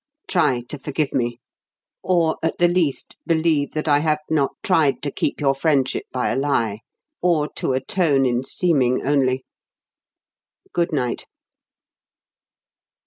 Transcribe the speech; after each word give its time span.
Try 0.27 0.61
to 0.61 0.79
forgive 0.79 1.13
me; 1.13 1.39
or, 2.01 2.39
at 2.41 2.57
the 2.57 2.67
least, 2.67 3.17
believe 3.27 3.73
that 3.73 3.87
I 3.87 3.99
have 3.99 4.17
not 4.31 4.53
tried 4.63 5.03
to 5.03 5.11
keep 5.11 5.39
your 5.39 5.53
friendship 5.53 6.05
by 6.11 6.29
a 6.29 6.35
lie, 6.35 6.79
or 7.21 7.47
to 7.57 7.73
atone 7.73 8.25
in 8.25 8.43
seeming 8.43 9.05
only. 9.05 9.45
Good 10.73 10.91
night." 10.91 11.27